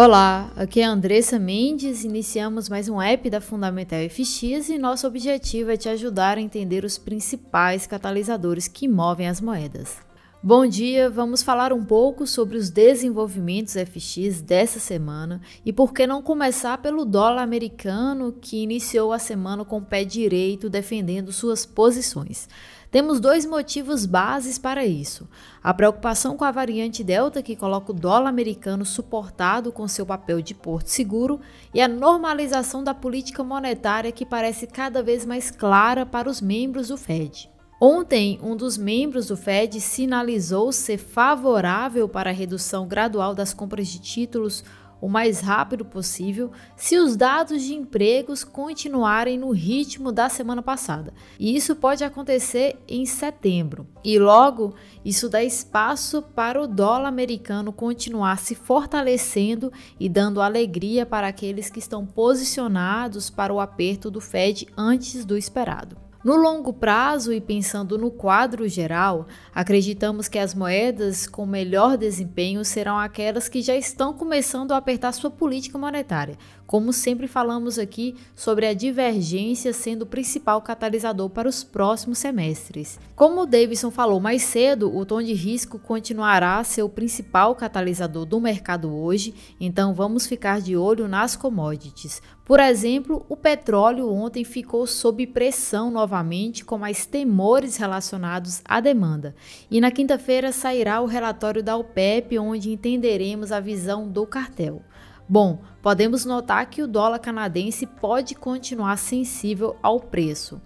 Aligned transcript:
Olá, 0.00 0.52
aqui 0.54 0.80
é 0.80 0.84
a 0.84 0.90
Andressa 0.90 1.40
Mendes. 1.40 2.04
Iniciamos 2.04 2.68
mais 2.68 2.88
um 2.88 3.02
app 3.02 3.28
da 3.28 3.40
Fundamental 3.40 3.98
FX 4.08 4.68
e 4.68 4.78
nosso 4.78 5.08
objetivo 5.08 5.72
é 5.72 5.76
te 5.76 5.88
ajudar 5.88 6.38
a 6.38 6.40
entender 6.40 6.84
os 6.84 6.96
principais 6.96 7.84
catalisadores 7.84 8.68
que 8.68 8.86
movem 8.86 9.26
as 9.26 9.40
moedas. 9.40 10.07
Bom 10.40 10.68
dia, 10.68 11.10
vamos 11.10 11.42
falar 11.42 11.72
um 11.72 11.84
pouco 11.84 12.24
sobre 12.24 12.56
os 12.56 12.70
desenvolvimentos 12.70 13.74
FX 13.74 14.40
dessa 14.40 14.78
semana 14.78 15.40
e 15.66 15.72
por 15.72 15.92
que 15.92 16.06
não 16.06 16.22
começar 16.22 16.78
pelo 16.78 17.04
dólar 17.04 17.42
americano 17.42 18.32
que 18.40 18.62
iniciou 18.62 19.12
a 19.12 19.18
semana 19.18 19.64
com 19.64 19.78
o 19.78 19.84
pé 19.84 20.04
direito 20.04 20.70
defendendo 20.70 21.32
suas 21.32 21.66
posições. 21.66 22.48
Temos 22.88 23.18
dois 23.18 23.44
motivos 23.44 24.06
bases 24.06 24.60
para 24.60 24.86
isso: 24.86 25.28
a 25.60 25.74
preocupação 25.74 26.36
com 26.36 26.44
a 26.44 26.52
variante 26.52 27.02
Delta, 27.02 27.42
que 27.42 27.56
coloca 27.56 27.90
o 27.90 27.94
dólar 27.94 28.28
americano 28.28 28.86
suportado 28.86 29.72
com 29.72 29.88
seu 29.88 30.06
papel 30.06 30.40
de 30.40 30.54
porto 30.54 30.86
seguro, 30.86 31.40
e 31.74 31.80
a 31.80 31.88
normalização 31.88 32.84
da 32.84 32.94
política 32.94 33.42
monetária, 33.42 34.12
que 34.12 34.24
parece 34.24 34.68
cada 34.68 35.02
vez 35.02 35.26
mais 35.26 35.50
clara 35.50 36.06
para 36.06 36.30
os 36.30 36.40
membros 36.40 36.88
do 36.88 36.96
Fed. 36.96 37.50
Ontem, 37.80 38.40
um 38.42 38.56
dos 38.56 38.76
membros 38.76 39.28
do 39.28 39.36
Fed 39.36 39.80
sinalizou 39.80 40.72
ser 40.72 40.98
favorável 40.98 42.08
para 42.08 42.30
a 42.30 42.32
redução 42.32 42.88
gradual 42.88 43.36
das 43.36 43.54
compras 43.54 43.86
de 43.86 44.00
títulos 44.00 44.64
o 45.00 45.08
mais 45.08 45.40
rápido 45.40 45.84
possível 45.84 46.50
se 46.76 46.98
os 46.98 47.16
dados 47.16 47.62
de 47.62 47.74
empregos 47.74 48.42
continuarem 48.42 49.38
no 49.38 49.52
ritmo 49.52 50.10
da 50.10 50.28
semana 50.28 50.60
passada. 50.60 51.14
E 51.38 51.54
isso 51.54 51.76
pode 51.76 52.02
acontecer 52.02 52.76
em 52.88 53.06
setembro. 53.06 53.86
E 54.02 54.18
logo, 54.18 54.74
isso 55.04 55.28
dá 55.28 55.40
espaço 55.42 56.20
para 56.20 56.60
o 56.60 56.66
dólar 56.66 57.06
americano 57.06 57.72
continuar 57.72 58.38
se 58.38 58.56
fortalecendo 58.56 59.72
e 60.00 60.08
dando 60.08 60.42
alegria 60.42 61.06
para 61.06 61.28
aqueles 61.28 61.70
que 61.70 61.78
estão 61.78 62.04
posicionados 62.04 63.30
para 63.30 63.54
o 63.54 63.60
aperto 63.60 64.10
do 64.10 64.20
Fed 64.20 64.66
antes 64.76 65.24
do 65.24 65.36
esperado. 65.36 66.07
No 66.24 66.34
longo 66.34 66.72
prazo 66.72 67.32
e 67.32 67.40
pensando 67.40 67.96
no 67.96 68.10
quadro 68.10 68.66
geral, 68.66 69.28
acreditamos 69.54 70.26
que 70.26 70.36
as 70.36 70.52
moedas 70.52 71.28
com 71.28 71.46
melhor 71.46 71.96
desempenho 71.96 72.64
serão 72.64 72.98
aquelas 72.98 73.48
que 73.48 73.62
já 73.62 73.76
estão 73.76 74.12
começando 74.12 74.72
a 74.72 74.78
apertar 74.78 75.12
sua 75.12 75.30
política 75.30 75.78
monetária, 75.78 76.36
como 76.68 76.92
sempre 76.92 77.26
falamos 77.26 77.78
aqui 77.78 78.14
sobre 78.36 78.66
a 78.66 78.74
divergência 78.74 79.72
sendo 79.72 80.02
o 80.02 80.06
principal 80.06 80.60
catalisador 80.60 81.30
para 81.30 81.48
os 81.48 81.64
próximos 81.64 82.18
semestres. 82.18 83.00
Como 83.16 83.40
o 83.40 83.46
Davidson 83.46 83.90
falou 83.90 84.20
mais 84.20 84.42
cedo, 84.42 84.94
o 84.94 85.06
tom 85.06 85.22
de 85.22 85.32
risco 85.32 85.78
continuará 85.78 86.58
a 86.58 86.64
ser 86.64 86.82
o 86.82 86.88
principal 86.90 87.54
catalisador 87.54 88.26
do 88.26 88.38
mercado 88.38 88.94
hoje, 88.94 89.34
então 89.58 89.94
vamos 89.94 90.26
ficar 90.26 90.60
de 90.60 90.76
olho 90.76 91.08
nas 91.08 91.34
commodities. 91.34 92.20
Por 92.44 92.60
exemplo, 92.60 93.24
o 93.30 93.36
petróleo 93.36 94.12
ontem 94.12 94.44
ficou 94.44 94.86
sob 94.86 95.26
pressão 95.26 95.90
novamente, 95.90 96.66
com 96.66 96.76
mais 96.76 97.06
temores 97.06 97.78
relacionados 97.78 98.60
à 98.62 98.78
demanda. 98.78 99.34
E 99.70 99.80
na 99.80 99.90
quinta-feira 99.90 100.52
sairá 100.52 101.00
o 101.00 101.06
relatório 101.06 101.62
da 101.62 101.76
OPEP, 101.78 102.38
onde 102.38 102.70
entenderemos 102.70 103.52
a 103.52 103.60
visão 103.60 104.06
do 104.06 104.26
cartel. 104.26 104.82
Bom, 105.28 105.58
podemos 105.82 106.24
notar 106.24 106.64
que 106.70 106.82
o 106.82 106.88
dólar 106.88 107.18
canadense 107.18 107.84
pode 107.86 108.34
continuar 108.34 108.96
sensível 108.96 109.76
ao 109.82 110.00
preço. 110.00 110.58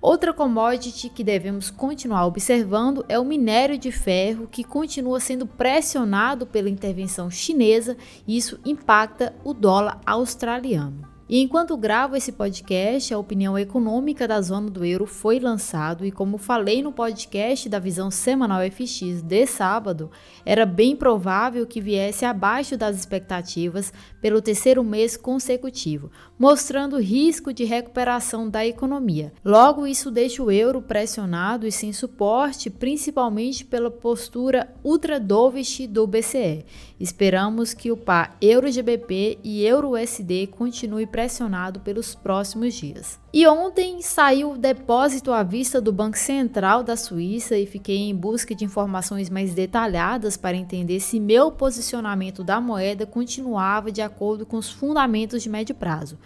Outra 0.00 0.32
commodity 0.32 1.10
que 1.10 1.24
devemos 1.24 1.70
continuar 1.70 2.24
observando 2.24 3.04
é 3.08 3.18
o 3.18 3.24
minério 3.24 3.76
de 3.76 3.92
ferro, 3.92 4.46
que 4.46 4.64
continua 4.64 5.20
sendo 5.20 5.46
pressionado 5.46 6.46
pela 6.46 6.70
intervenção 6.70 7.30
chinesa, 7.30 7.96
e 8.26 8.36
isso 8.36 8.58
impacta 8.64 9.34
o 9.44 9.52
dólar 9.52 10.00
australiano. 10.06 11.17
E 11.30 11.42
enquanto 11.42 11.76
gravo 11.76 12.16
esse 12.16 12.32
podcast, 12.32 13.12
a 13.12 13.18
opinião 13.18 13.58
econômica 13.58 14.26
da 14.26 14.40
zona 14.40 14.70
do 14.70 14.82
euro 14.82 15.04
foi 15.04 15.38
lançado 15.38 16.06
e 16.06 16.10
como 16.10 16.38
falei 16.38 16.82
no 16.82 16.90
podcast 16.90 17.68
da 17.68 17.78
visão 17.78 18.10
semanal 18.10 18.62
FX 18.62 19.20
de 19.20 19.46
sábado, 19.46 20.10
era 20.42 20.64
bem 20.64 20.96
provável 20.96 21.66
que 21.66 21.82
viesse 21.82 22.24
abaixo 22.24 22.78
das 22.78 22.96
expectativas 22.96 23.92
pelo 24.22 24.40
terceiro 24.40 24.82
mês 24.82 25.18
consecutivo, 25.18 26.10
mostrando 26.38 26.98
risco 26.98 27.52
de 27.52 27.64
recuperação 27.64 28.48
da 28.48 28.66
economia. 28.66 29.30
Logo, 29.44 29.86
isso 29.86 30.10
deixa 30.10 30.42
o 30.42 30.50
euro 30.50 30.80
pressionado 30.80 31.66
e 31.66 31.72
sem 31.72 31.92
suporte, 31.92 32.70
principalmente 32.70 33.66
pela 33.66 33.90
postura 33.90 34.74
ultra 34.82 35.20
dovish 35.20 35.86
do 35.86 36.06
BCE. 36.06 36.64
Esperamos 36.98 37.74
que 37.74 37.92
o 37.92 37.98
par 37.98 38.34
euro-GBP 38.40 39.40
e 39.44 39.62
euro-USD 39.62 40.46
continue 40.46 41.06
pressionado 41.18 41.80
pelos 41.80 42.14
próximos 42.14 42.74
dias. 42.74 43.18
E 43.32 43.44
ontem 43.44 44.00
saiu 44.00 44.52
o 44.52 44.56
depósito 44.56 45.32
à 45.32 45.42
vista 45.42 45.80
do 45.80 45.92
Banco 45.92 46.16
Central 46.16 46.84
da 46.84 46.96
Suíça 46.96 47.58
e 47.58 47.66
fiquei 47.66 48.08
em 48.08 48.14
busca 48.14 48.54
de 48.54 48.64
informações 48.64 49.28
mais 49.28 49.52
detalhadas 49.52 50.36
para 50.36 50.56
entender 50.56 51.00
se 51.00 51.18
meu 51.18 51.50
posicionamento 51.50 52.44
da 52.44 52.60
moeda 52.60 53.04
continuava 53.04 53.90
de 53.90 54.00
acordo 54.00 54.46
com 54.46 54.58
os 54.58 54.70
fundamentos 54.70 55.42
de 55.42 55.50
médio 55.50 55.74
prazo. 55.74 56.16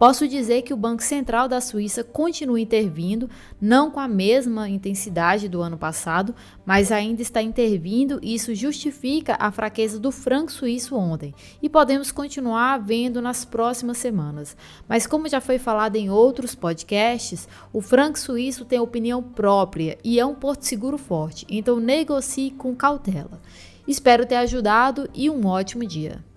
Posso 0.00 0.26
dizer 0.26 0.62
que 0.62 0.72
o 0.72 0.78
Banco 0.78 1.02
Central 1.02 1.46
da 1.46 1.60
Suíça 1.60 2.02
continua 2.02 2.58
intervindo, 2.58 3.28
não 3.60 3.90
com 3.90 4.00
a 4.00 4.08
mesma 4.08 4.66
intensidade 4.66 5.46
do 5.46 5.60
ano 5.60 5.76
passado, 5.76 6.34
mas 6.64 6.90
ainda 6.90 7.20
está 7.20 7.42
intervindo 7.42 8.18
e 8.22 8.34
isso 8.34 8.54
justifica 8.54 9.36
a 9.38 9.52
fraqueza 9.52 10.00
do 10.00 10.10
franco 10.10 10.50
suíço 10.50 10.96
ontem. 10.96 11.34
E 11.62 11.68
podemos 11.68 12.10
continuar 12.10 12.78
vendo 12.78 13.20
nas 13.20 13.44
próximas 13.44 13.98
semanas. 13.98 14.56
Mas 14.88 15.06
como 15.06 15.28
já 15.28 15.38
foi 15.38 15.58
falado 15.58 15.96
em 15.96 16.08
outros 16.08 16.54
podcasts, 16.54 17.46
o 17.70 17.82
franco 17.82 18.18
suíço 18.18 18.64
tem 18.64 18.80
opinião 18.80 19.22
própria 19.22 19.98
e 20.02 20.18
é 20.18 20.24
um 20.24 20.34
porto 20.34 20.62
seguro 20.62 20.96
forte, 20.96 21.44
então 21.46 21.78
negocie 21.78 22.50
com 22.52 22.74
cautela. 22.74 23.38
Espero 23.86 24.24
ter 24.24 24.36
ajudado 24.36 25.10
e 25.12 25.28
um 25.28 25.44
ótimo 25.44 25.84
dia. 25.84 26.29